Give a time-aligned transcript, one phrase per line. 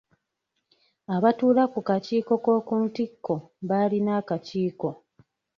[1.15, 3.33] Abatuula ku kakiiko k'oku ntikko
[3.69, 4.89] baalina akakiiko.